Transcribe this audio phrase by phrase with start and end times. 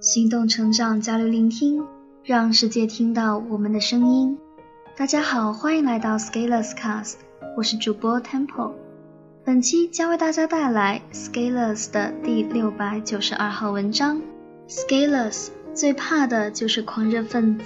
[0.00, 1.84] 行动、成长、交流、聆听，
[2.24, 4.38] 让世界听到我们的声音。
[4.96, 7.16] 大家好，欢迎来到 Scalers Cast，
[7.54, 8.72] 我是主播 Temple。
[9.44, 14.22] 本期将为大家带来 Scalers 的第六百九十二号文章。
[14.68, 17.64] Scalers 最怕的就是狂热分子。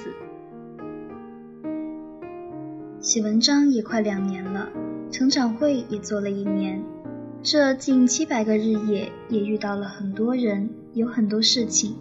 [2.98, 4.68] 写文章也快两年了，
[5.08, 6.82] 成长会也做了一年。
[7.44, 11.94] 这近七百个日夜，也遇到了很多人，有很多事情。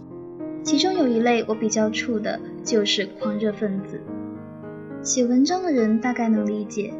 [0.63, 3.99] 其中有一类我比较怵的，就是狂热分子。
[5.01, 6.93] 写文章的人大概能理解，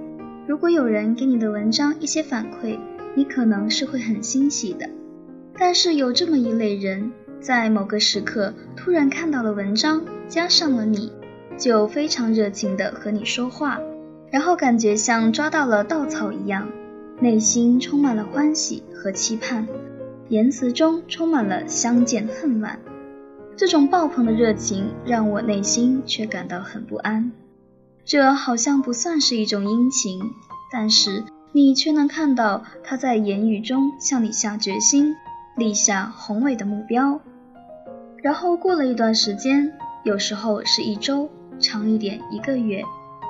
[0.46, 2.78] 如果有人给你的文章一些反馈，
[3.16, 4.90] 你可能是会很欣喜的。
[5.58, 11.14] 但是有这么一类人，在某个时刻突然看到了文章，加上了你，
[11.58, 13.80] 就非常热情地和你说话，
[14.30, 16.68] 然后感觉像抓到了稻草一样。
[17.22, 19.66] 内心充满了欢喜和期盼，
[20.28, 22.78] 言辞中充满了相见恨晚。
[23.56, 27.32] 这种爆棚的热情让我内心却感到很不安。
[28.04, 30.20] 这好像不算是一种殷勤，
[30.72, 35.16] 但是你却能看到他在言语中向你下决心，
[35.56, 37.22] 立下宏伟的目标。
[38.18, 39.72] 然后过了一段时间，
[40.04, 41.30] 有时候是一周，
[41.60, 42.84] 长一点一个月。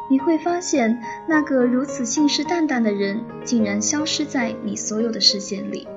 [0.10, 5.88] 你会发现，那个如此信誓旦旦的人，竟然消失在你所有的视线里。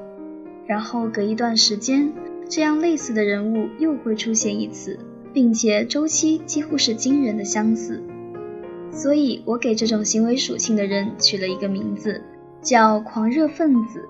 [0.66, 2.12] 然后隔一段时间，
[2.48, 4.98] 这样类似的人物又会出现一次，
[5.32, 8.02] 并且周期几乎是惊人的相似。
[8.92, 12.22] 所以我给这种行为属性的人取了一个名字，
[12.62, 14.08] 叫狂热分子。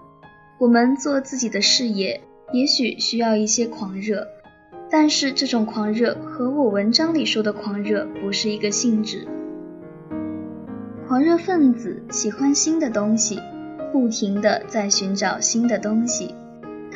[0.58, 2.20] 我们做自己的事业，
[2.52, 4.26] 也许需要一些狂热，
[4.90, 9.26] 但是这种狂热和我文章里说的狂热不是一个性质。
[11.08, 13.40] 狂热分子喜欢新的东西，
[13.92, 16.34] 不停地在寻找新的东西。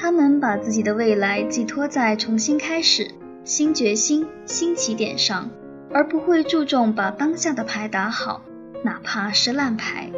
[0.01, 3.11] 他们把自己的未来寄托在重新开始、
[3.45, 5.51] 新决心、新起点上，
[5.93, 8.41] 而不会注重把当下的牌打好，
[8.83, 10.11] 哪怕是烂牌。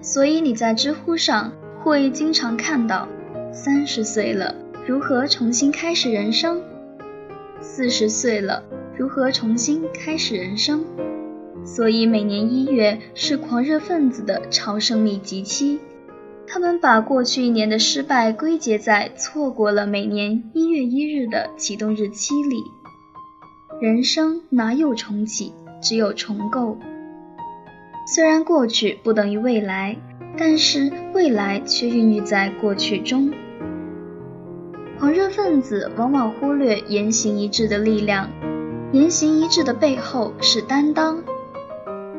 [0.00, 3.06] 所以你在知乎上会经常看到：
[3.52, 4.56] 三十岁了，
[4.88, 6.60] 如何重新开始人生？
[7.60, 8.64] 四十岁了，
[8.98, 10.84] 如何重新开始人生？
[11.64, 15.78] 所以每年一月是狂热分子的超生密集期，
[16.52, 22.62] 他们把过去一年的失败归结在错过了每年一月一日的启动日期里。
[23.80, 26.76] 人生哪有重启，只有重构。
[28.06, 29.96] 虽然过去不等于未来，
[30.36, 33.32] 但是未来却孕育在过去中。
[34.98, 38.28] 狂热分子往往忽略言行一致的力量，
[38.92, 41.24] 言行一致的背后是担当。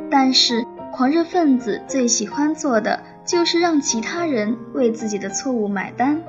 [0.09, 6.21] 但是，狂热分子最喜欢做的就是让其他人为自己的错误买单。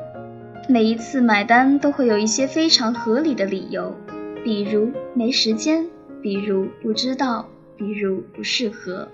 [0.68, 3.94] 每一次买单都会有一些非常合理的理由，
[4.42, 5.86] 比如没时间，
[6.22, 9.08] 比如不知道，比如不适合。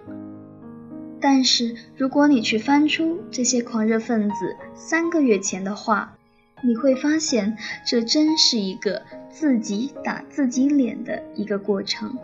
[1.20, 6.16] 但是，如果你去翻出这些狂热分子三个月前的话，
[6.62, 12.16] 你会发现，这真是一个自己打自己脸的一个过程。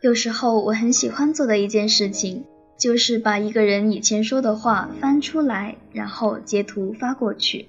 [0.00, 2.44] 有时候我很喜欢做的一件事情，
[2.80, 7.68] 就是把一个人以前说的话翻出来，然后截图发过去。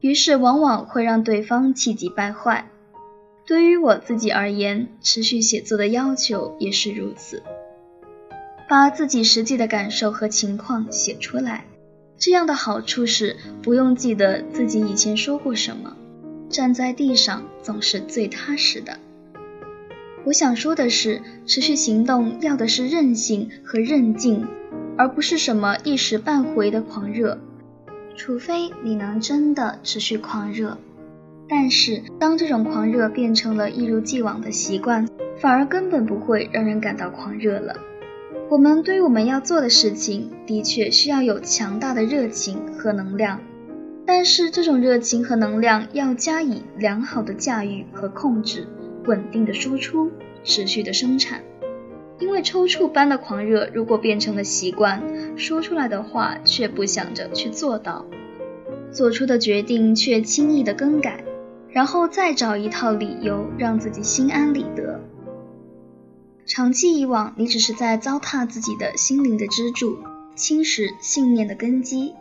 [0.00, 2.70] 于是往往会让对方气急败坏。
[3.46, 7.42] 对于我自己而言，持续写作的要求也是如此。
[8.68, 11.66] 把自己实际的感受和情况写出来，
[12.18, 15.96] 这样的好处是不用记得自己以前说过什么，
[16.48, 18.98] 站在地上总是最踏实的。
[20.26, 24.44] 我想说的是，持续行动要的是韧性和韧劲，
[24.98, 27.38] 而不是什么一时半会的狂热。
[28.16, 30.78] 除非你能真的持续狂热，
[31.48, 37.76] 但是当这种狂热变成了一如既往的习惯，反而根本不会让人感到狂热了。
[38.50, 43.40] 我们对于我们要做的事情，的确需要有强大的热情和能量，
[44.04, 48.66] 但是这种热情和能量要加以良好的驾驭和控制。
[49.06, 50.10] 稳定的输出，
[50.44, 51.42] 持续的生产，
[52.18, 55.02] 因为抽搐般的狂热，如果变成了习惯，
[55.36, 58.04] 说出来的话却不想着去做到，
[58.90, 61.24] 做出的决定却轻易的更改，
[61.70, 65.00] 然后再找一套理由让自己心安理得。
[66.46, 69.98] 长期以往，你只是在糟蹋自己的心灵的支柱，
[70.36, 72.14] 侵蚀信念的根基。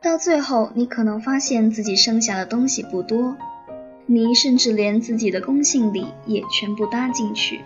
[0.00, 3.36] 到最后，你可能发现自己剩下的东西不多。
[4.10, 7.60] 你甚至连自己的公信力也全部搭进去，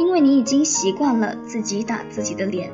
[0.00, 2.70] 因为你已经习惯了自己打自己的脸，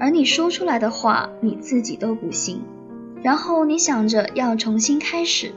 [0.00, 2.60] 而你说出来的话你自己都不信。
[3.22, 5.52] 然后你想着要重新开始，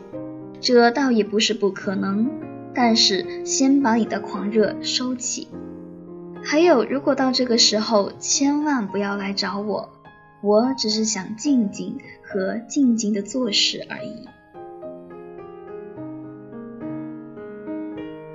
[0.61, 2.29] 这倒也不是不可能。
[2.75, 5.47] 但是先把你的狂热收起。
[6.43, 9.89] 还有，如果到这个时候，千万不要来找我，
[10.43, 14.27] 我只是想静静和静静的做事而已。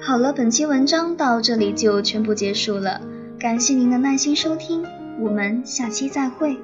[0.09, 2.99] 好了，本期文章到这里就全部结束了，
[3.39, 4.83] 感谢您的耐心收听，
[5.21, 6.57] 我们下期再会。